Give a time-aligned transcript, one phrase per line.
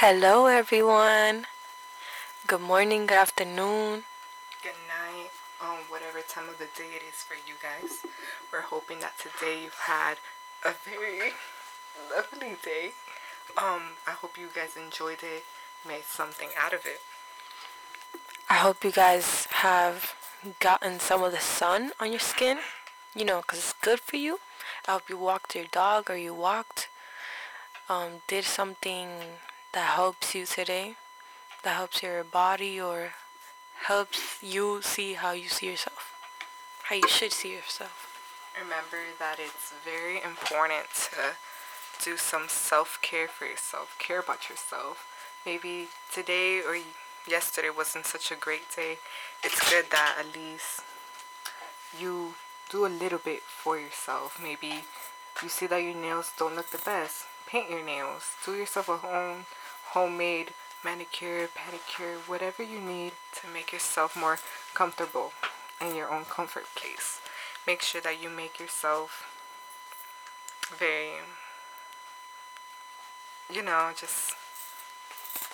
[0.00, 1.44] Hello, everyone.
[2.46, 4.04] Good morning, good afternoon.
[4.62, 5.28] Good night,
[5.60, 7.98] um, whatever time of the day it is for you guys.
[8.50, 10.14] We're hoping that today you've had
[10.64, 11.34] a very
[12.16, 12.92] lovely day.
[13.58, 15.44] Um, I hope you guys enjoyed it,
[15.86, 17.02] made something out of it.
[18.48, 20.14] I hope you guys have
[20.60, 22.60] gotten some of the sun on your skin,
[23.14, 24.40] you know, because it's good for you.
[24.88, 26.88] I hope you walked your dog or you walked,
[27.90, 29.10] um, did something
[29.72, 30.96] that helps you today,
[31.62, 33.12] that helps your body or
[33.84, 36.12] helps you see how you see yourself,
[36.84, 38.06] how you should see yourself.
[38.60, 41.36] Remember that it's very important to
[42.04, 45.06] do some self care for yourself, care about yourself.
[45.46, 46.76] Maybe today or
[47.28, 48.98] yesterday wasn't such a great day.
[49.44, 50.82] It's good that at least
[51.98, 52.34] you
[52.70, 54.38] do a little bit for yourself.
[54.42, 54.84] Maybe
[55.42, 57.24] you see that your nails don't look the best.
[57.46, 58.34] Paint your nails.
[58.44, 59.46] Do yourself a home
[59.92, 60.52] homemade
[60.84, 64.38] manicure, pedicure, whatever you need to make yourself more
[64.74, 65.32] comfortable
[65.80, 67.20] in your own comfort place.
[67.66, 69.26] Make sure that you make yourself
[70.78, 71.20] very
[73.52, 74.34] you know, just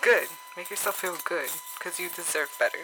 [0.00, 0.28] good.
[0.56, 2.78] Make yourself feel good because you deserve better.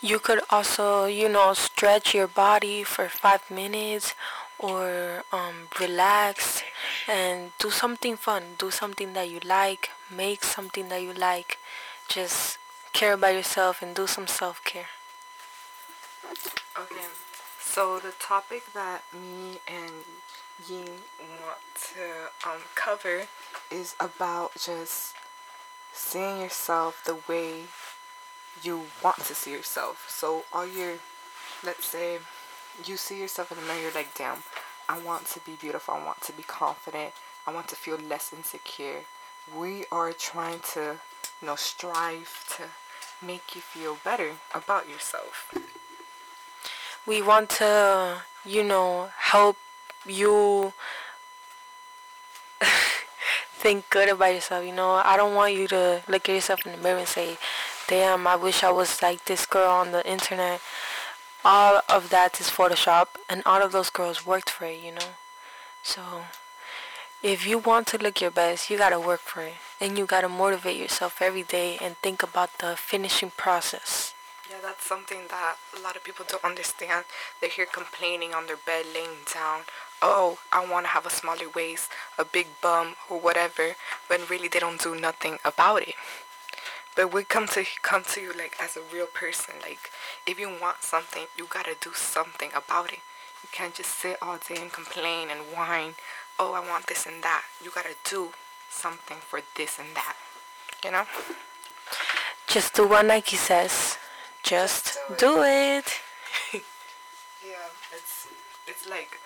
[0.00, 4.14] You could also, you know, stretch your body for five minutes
[4.60, 6.62] or um, relax
[7.08, 8.42] and do something fun.
[8.58, 9.90] Do something that you like.
[10.14, 11.58] Make something that you like.
[12.08, 12.58] Just
[12.92, 14.88] care about yourself and do some self care.
[16.78, 17.06] Okay,
[17.60, 20.04] so the topic that me and
[20.68, 21.00] Ying
[21.42, 21.58] want
[21.94, 23.26] to um, cover
[23.70, 25.14] is about just
[25.92, 27.62] seeing yourself the way
[28.62, 30.06] you want to see yourself.
[30.08, 30.94] So all your,
[31.64, 32.18] let's say,
[32.88, 34.38] you see yourself in the mirror, you're like, damn,
[34.88, 35.94] I want to be beautiful.
[35.94, 37.12] I want to be confident.
[37.46, 39.00] I want to feel less insecure.
[39.56, 40.96] We are trying to,
[41.40, 42.64] you know, strive to
[43.24, 45.52] make you feel better about yourself.
[47.06, 49.56] We want to, you know, help
[50.06, 50.72] you
[53.52, 54.64] think good about yourself.
[54.64, 57.38] You know, I don't want you to look at yourself in the mirror and say,
[57.88, 60.60] damn, I wish I was like this girl on the internet.
[61.44, 65.16] All of that is Photoshop, and all of those girls worked for it, you know?
[65.82, 66.02] So,
[67.22, 69.54] if you want to look your best, you gotta work for it.
[69.80, 74.12] And you gotta motivate yourself every day and think about the finishing process.
[74.50, 77.04] Yeah, that's something that a lot of people don't understand.
[77.40, 79.60] They're here complaining on their bed, laying down.
[80.02, 83.76] Oh, I want to have a smaller waist, a big bum, or whatever,
[84.08, 85.94] when really they don't do nothing about it.
[86.96, 89.54] But we come to come to you like as a real person.
[89.62, 89.90] Like
[90.26, 93.00] if you want something, you gotta do something about it.
[93.42, 95.94] You can't just sit all day and complain and whine.
[96.38, 97.44] Oh, I want this and that.
[97.62, 98.30] You gotta do
[98.68, 100.16] something for this and that.
[100.84, 101.04] You know?
[102.46, 103.96] Just do what Nike says.
[104.42, 106.00] Just, do it.
[107.46, 107.52] Yeah,
[107.92, 108.28] it's
[108.66, 109.18] it's like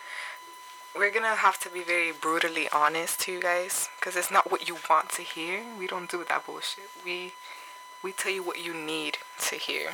[0.97, 4.69] we're gonna have to be very brutally honest to you guys because it's not what
[4.69, 5.63] you want to hear.
[5.79, 6.89] We don't do that bullshit.
[7.05, 7.33] We
[8.03, 9.19] we tell you what you need
[9.49, 9.91] to hear.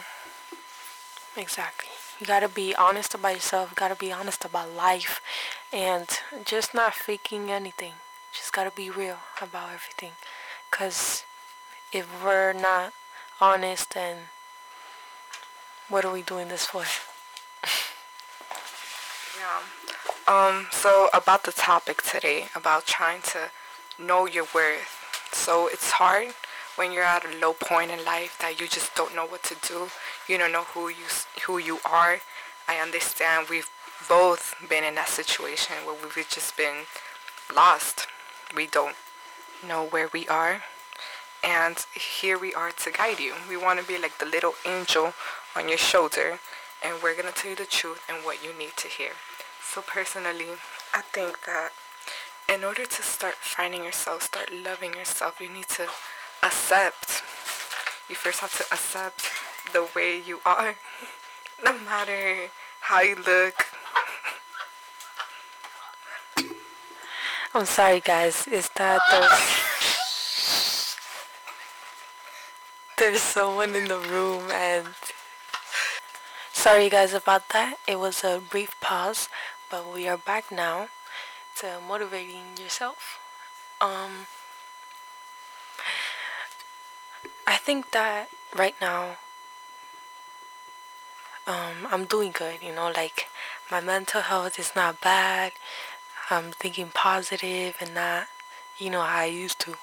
[1.37, 1.91] Exactly.
[2.19, 5.21] You gotta be honest about yourself, gotta be honest about life,
[5.73, 6.07] and
[6.45, 7.95] just not faking anything.
[8.33, 10.13] Just gotta be real about everything.
[10.71, 11.25] Because
[11.93, 12.93] if we're not
[13.41, 14.29] honest, then
[15.89, 16.85] what are we doing this for?
[19.41, 19.61] Yeah.
[20.31, 20.69] Um.
[20.71, 23.51] So about the topic today, about trying to
[23.99, 24.95] know your worth.
[25.33, 26.35] So it's hard
[26.77, 29.57] when you're at a low point in life that you just don't know what to
[29.67, 29.89] do.
[30.29, 31.09] You don't know who you
[31.47, 32.21] who you are.
[32.69, 33.71] I understand we've
[34.09, 36.85] both been in that situation where we've just been
[37.53, 38.07] lost.
[38.55, 38.95] We don't
[39.67, 40.63] know where we are.
[41.43, 43.35] And here we are to guide you.
[43.49, 45.13] We want to be like the little angel
[45.57, 46.39] on your shoulder,
[46.85, 49.15] and we're going to tell you the truth and what you need to hear.
[49.73, 50.47] So, personally,
[50.93, 51.71] I think that
[52.53, 55.87] in order to start finding yourself, start loving yourself, you need to
[56.43, 57.23] accept.
[58.09, 59.31] You first have to accept
[59.73, 60.75] the way you are,
[61.65, 62.51] no matter
[62.81, 63.67] how you look.
[67.55, 68.49] I'm sorry, guys.
[68.49, 70.97] Is that there's,
[72.99, 74.89] there's someone in the room, and
[76.53, 77.77] sorry, guys, about that.
[77.87, 79.29] It was a brief pause,
[79.71, 80.89] but we are back now
[81.57, 83.21] to motivating yourself.
[83.81, 84.27] Um,
[87.47, 89.17] I think that right now,
[91.47, 92.63] um, I'm doing good.
[92.63, 93.29] You know, like
[93.71, 95.53] my mental health is not bad.
[96.31, 98.27] I'm thinking positive and not,
[98.77, 99.77] you know, how I used to.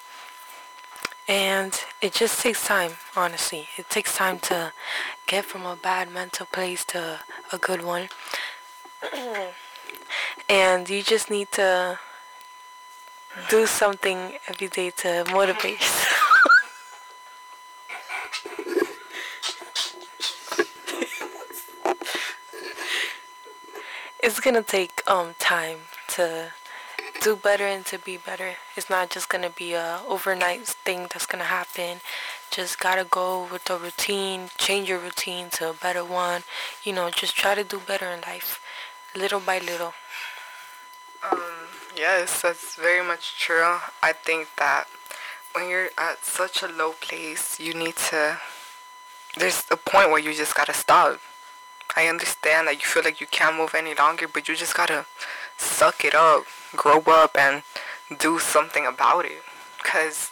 [1.29, 3.67] And it just takes time, honestly.
[3.77, 4.73] It takes time to
[5.27, 7.19] get from a bad mental place to
[7.51, 8.09] a good one.
[10.49, 11.99] and you just need to
[13.49, 16.17] do something every day to motivate yourself.
[24.23, 26.51] it's gonna take um time to
[27.21, 28.55] do better and to be better.
[28.75, 32.01] It's not just gonna be a overnight thing that's gonna happen.
[32.51, 36.43] Just gotta go with the routine, change your routine to a better one.
[36.83, 38.59] You know, just try to do better in life,
[39.15, 39.93] little by little.
[41.29, 41.41] Um,
[41.95, 43.77] yes, that's very much true.
[44.03, 44.85] I think that
[45.53, 48.39] when you're at such a low place, you need to.
[49.37, 51.19] There's a point where you just gotta stop.
[51.95, 55.05] I understand that you feel like you can't move any longer, but you just gotta
[55.57, 56.45] suck it up
[56.75, 57.63] grow up and
[58.19, 59.43] do something about it.
[59.77, 60.31] Because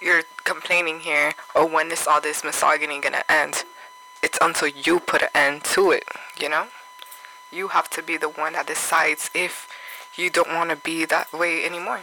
[0.00, 3.64] you're complaining here, oh, when is all this misogyny gonna end?
[4.22, 6.04] It's until you put an end to it,
[6.38, 6.66] you know?
[7.54, 9.68] You have to be the one that decides if
[10.16, 12.00] you don't want to be that way anymore.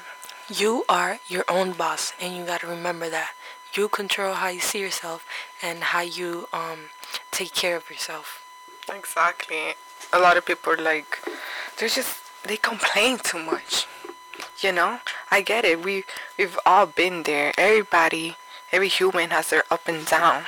[0.47, 3.31] You are your own boss, and you gotta remember that.
[3.73, 5.25] You control how you see yourself
[5.61, 6.91] and how you um
[7.31, 8.41] take care of yourself.
[8.89, 9.75] Exactly.
[10.13, 11.19] A lot of people are like,
[11.77, 13.87] they're just they complain too much.
[14.59, 14.99] You know,
[15.29, 15.83] I get it.
[15.83, 16.05] We
[16.37, 17.51] we've all been there.
[17.57, 18.37] Everybody,
[18.71, 20.45] every human has their up and down.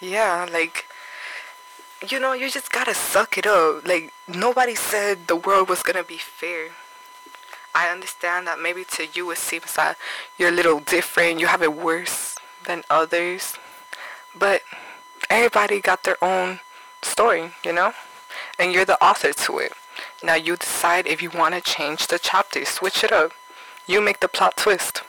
[0.00, 0.86] Yeah, like
[2.08, 3.86] you know, you just gotta suck it up.
[3.86, 6.70] Like nobody said the world was gonna be fair.
[7.74, 9.96] I understand that maybe to you it seems that
[10.38, 12.36] you're a little different, you have it worse
[12.66, 13.54] than others.
[14.36, 14.62] But
[15.28, 16.60] everybody got their own
[17.02, 17.92] story, you know?
[18.58, 19.72] and you're the author to it.
[20.22, 23.32] Now you decide if you want to change the chapter, switch it up.
[23.86, 25.02] You make the plot twist.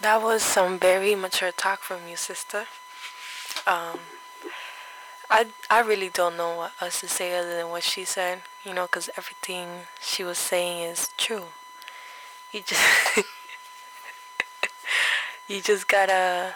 [0.00, 2.66] That was some very mature talk from you, sister.
[3.66, 3.98] Um,
[5.30, 8.42] I I really don't know what else to say other than what she said.
[8.64, 11.44] You know, because everything she was saying is true.
[12.52, 13.16] You just
[15.48, 16.54] you just gotta.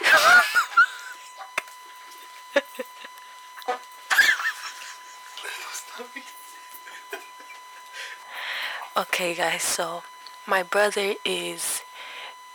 [8.96, 10.02] okay, guys, so
[10.46, 11.82] my brother is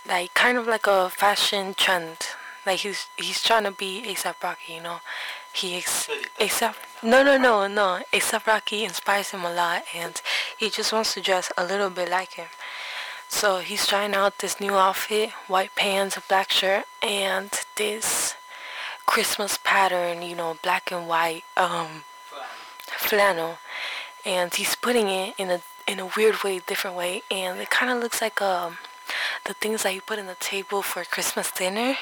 [0.07, 2.32] like kind of like a fashion trend.
[2.65, 4.99] Like he's he's trying to be ASAP Rocky, you know.
[5.53, 10.21] He ex- ASAP no no no no ASAP Rocky inspires him a lot, and
[10.57, 12.47] he just wants to dress a little bit like him.
[13.27, 18.35] So he's trying out this new outfit: white pants, a black shirt, and this
[19.05, 22.03] Christmas pattern, you know, black and white um
[22.85, 23.57] flannel
[24.25, 27.91] and he's putting it in a in a weird way, different way, and it kind
[27.91, 28.77] of looks like um
[29.45, 31.95] the things that you put in the table for Christmas dinner.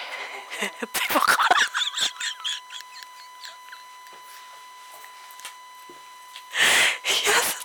[7.26, 7.64] Yes,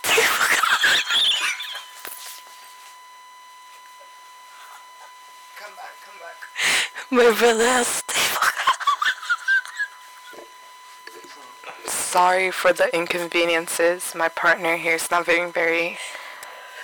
[5.57, 6.37] Come back, come back.
[7.11, 7.23] My
[7.57, 8.03] has
[12.17, 14.13] sorry for the inconveniences.
[14.15, 15.99] My partner here is not being very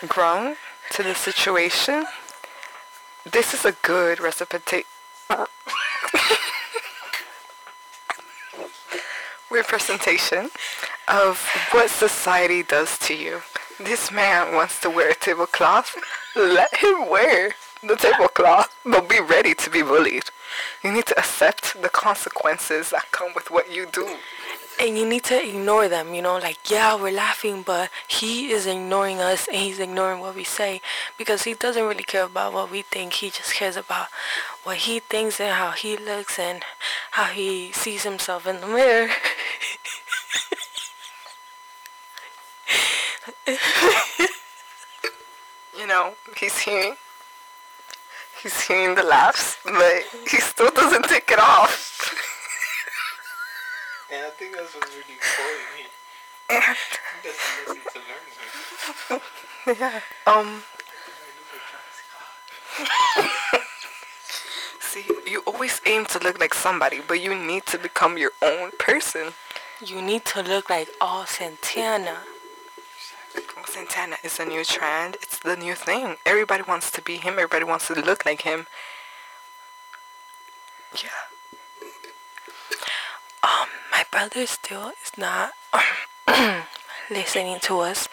[0.08, 0.58] grown
[0.92, 2.06] to the situation.
[3.26, 4.84] This is a good recipe.
[9.54, 10.50] Representation
[11.08, 13.42] of what society does to you.
[13.80, 15.96] This man wants to wear a tablecloth.
[16.36, 20.26] Let him wear the tablecloth, but be ready to be bullied.
[20.84, 24.18] You need to accept the consequences that come with what you do
[24.80, 28.66] and you need to ignore them you know like yeah we're laughing but he is
[28.66, 30.82] ignoring us and he's ignoring what we say
[31.18, 34.08] because he doesn't really care about what we think he just cares about
[34.64, 36.64] what he thinks and how he looks and
[37.12, 39.10] how he sees himself in the mirror
[45.78, 46.96] you know he's hearing
[48.42, 52.14] he's hearing the laughs but he still doesn't take it off
[54.14, 55.90] and I think that's what's really important here.
[57.22, 58.00] he doesn't listen to
[59.18, 60.02] learn Yeah.
[60.28, 60.64] Um.
[64.80, 68.72] See, you always aim to look like somebody, but you need to become your own
[68.78, 69.34] person.
[69.84, 72.20] You need to look like all Santana.
[73.96, 75.18] All Santana is a new trend.
[75.22, 76.16] It's the new thing.
[76.26, 77.34] Everybody wants to be him.
[77.34, 78.66] Everybody wants to look like him.
[80.96, 81.10] Yeah.
[83.44, 85.54] Um, my brother still is not
[87.10, 88.08] listening to us,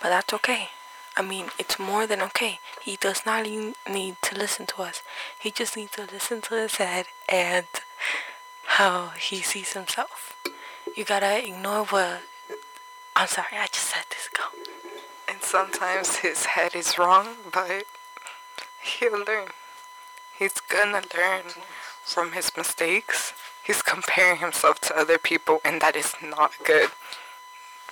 [0.00, 0.68] but that's okay.
[1.16, 2.58] I mean, it's more than okay.
[2.82, 5.02] He does not need to listen to us.
[5.38, 7.66] He just needs to listen to his head and
[8.64, 10.36] how he sees himself.
[10.96, 12.22] You gotta ignore what.
[13.14, 14.28] I'm sorry, I just said this.
[14.32, 14.44] Go.
[15.42, 17.84] Sometimes his head is wrong, but
[18.80, 19.48] he'll learn.
[20.38, 21.42] He's gonna learn
[22.04, 23.34] from his mistakes.
[23.62, 26.90] He's comparing himself to other people, and that is not good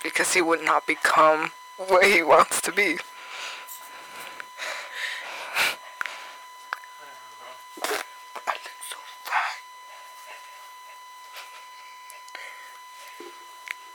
[0.01, 2.97] because he would not become what he wants to be.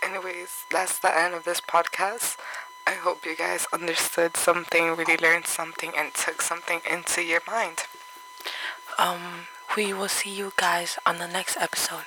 [0.03, 2.37] Anyways, that's the end of this podcast.
[2.87, 7.83] I hope you guys understood something, really learned something, and took something into your mind.
[8.99, 12.05] Um, we will see you guys on the next episode.